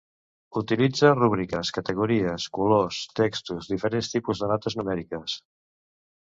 [0.59, 5.39] Utilitza rúbriques, categories, colors, textos, diferents tipus de notes numèriques.